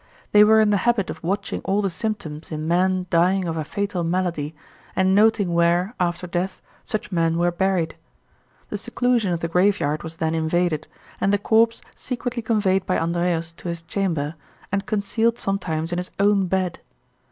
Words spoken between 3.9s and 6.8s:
malady, and noting where, after death,